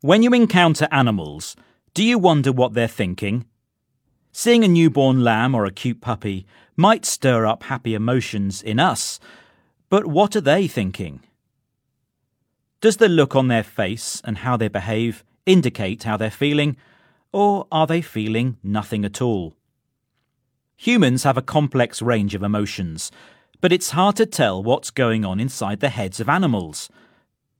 [0.00, 1.56] When you encounter animals,
[1.92, 3.46] do you wonder what they're thinking?
[4.30, 9.18] Seeing a newborn lamb or a cute puppy might stir up happy emotions in us,
[9.88, 11.18] but what are they thinking?
[12.80, 16.76] Does the look on their face and how they behave indicate how they're feeling,
[17.32, 19.56] or are they feeling nothing at all?
[20.76, 23.10] Humans have a complex range of emotions,
[23.60, 26.88] but it's hard to tell what's going on inside the heads of animals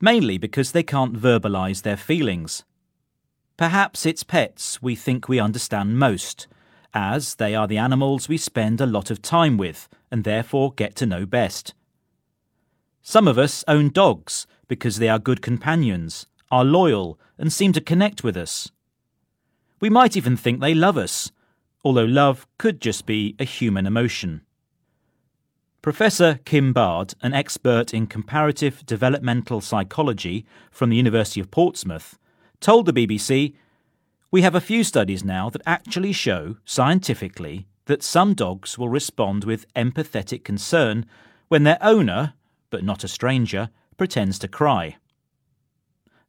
[0.01, 2.65] mainly because they can't verbalise their feelings.
[3.57, 6.47] Perhaps it's pets we think we understand most,
[6.95, 10.95] as they are the animals we spend a lot of time with and therefore get
[10.97, 11.75] to know best.
[13.03, 17.81] Some of us own dogs because they are good companions, are loyal, and seem to
[17.81, 18.71] connect with us.
[19.81, 21.33] We might even think they love us,
[21.85, 24.43] although love could just be a human emotion.
[25.81, 32.19] Professor Kim Bard, an expert in comparative developmental psychology from the University of Portsmouth,
[32.59, 33.55] told the BBC
[34.33, 39.45] We have a few studies now that actually show, scientifically, that some dogs will respond
[39.45, 41.07] with empathetic concern
[41.47, 42.35] when their owner,
[42.71, 44.97] but not a stranger, pretends to cry.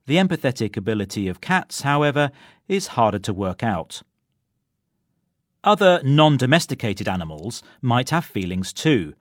[0.05, 2.29] The empathetic ability of cats, however,
[2.67, 4.03] is harder to work out.
[5.63, 9.15] Other non domesticated animals might have feelings too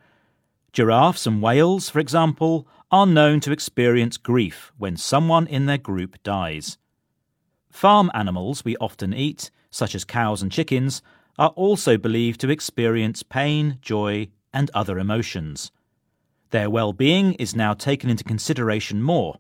[0.72, 6.22] Giraffes and whales, for example, are known to experience grief when someone in their group
[6.22, 6.78] dies.
[7.70, 11.02] Farm animals we often eat, such as cows and chickens,
[11.38, 15.70] are also believed to experience pain, joy, and other emotions.
[16.50, 19.38] Their well being is now taken into consideration more,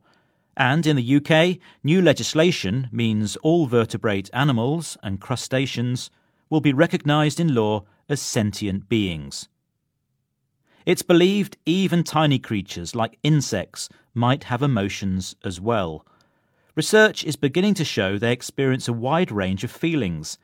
[0.56, 6.10] and in the UK, new legislation means all vertebrate animals and crustaceans
[6.50, 9.48] will be recognised in law as sentient beings.
[10.86, 16.06] It's believed even tiny creatures like insects might have emotions as well.
[16.74, 20.38] Research is beginning to show they experience a wide range of feelings.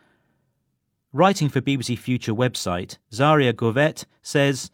[1.13, 4.71] Writing for BBC Future website, Zaria Gorvett says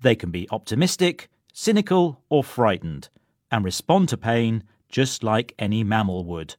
[0.00, 3.08] they can be optimistic, cynical, or frightened,
[3.50, 6.56] and respond to pain just like any mammal would.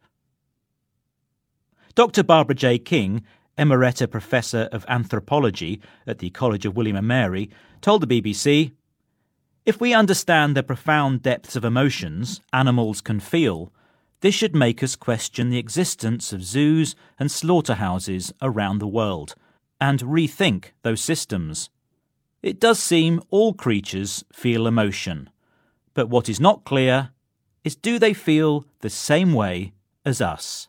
[1.93, 2.23] Dr.
[2.23, 2.79] Barbara J.
[2.79, 3.23] King
[3.57, 7.49] Emerita Professor of Anthropology at the College of William and Mary,
[7.81, 8.71] told the BBC
[9.65, 13.71] If we understand the profound depths of emotions animals can feel,
[14.21, 19.35] this should make us question the existence of zoos and slaughterhouses around the world
[19.79, 21.69] and rethink those systems.
[22.43, 25.29] It does seem all creatures feel emotion,
[25.93, 27.09] but what is not clear
[27.63, 29.73] is do they feel the same way
[30.05, 30.67] as us?